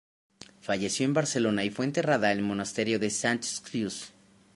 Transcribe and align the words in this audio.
Falleció 0.61 1.05
en 1.05 1.13
Barcelona 1.13 1.63
y 1.63 1.69
fue 1.69 1.85
enterrada 1.85 2.31
en 2.31 2.39
el 2.39 2.43
monasterio 2.43 2.97
de 2.97 3.11
Santes 3.11 3.61
Creus. 3.63 4.13